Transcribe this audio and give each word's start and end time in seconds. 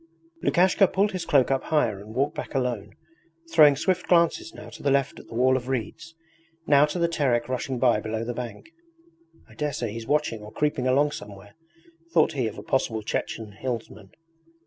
Lukashka 0.41 0.87
pulled 0.87 1.11
his 1.11 1.25
cloak 1.27 1.51
up 1.51 1.65
higher 1.65 1.99
and 1.99 2.15
walked 2.15 2.33
back 2.33 2.55
alone, 2.55 2.95
throwing 3.53 3.75
swift 3.75 4.07
glances 4.07 4.51
now 4.51 4.67
to 4.69 4.81
the 4.81 4.89
left 4.89 5.19
at 5.19 5.27
the 5.27 5.35
wall 5.35 5.55
of 5.55 5.67
reeds, 5.67 6.15
now 6.65 6.87
to 6.87 6.97
the 6.97 7.07
Terek 7.07 7.47
rushing 7.47 7.77
by 7.77 7.99
below 7.99 8.23
the 8.23 8.33
bank. 8.33 8.71
'I 9.47 9.53
daresay 9.53 9.91
he's 9.91 10.07
watching 10.07 10.41
or 10.41 10.51
creeping 10.51 10.87
along 10.87 11.11
somewhere,' 11.11 11.53
thought 12.13 12.33
he 12.33 12.47
of 12.47 12.57
a 12.57 12.63
possible 12.63 13.03
Chechen 13.03 13.51
hillsman. 13.51 14.09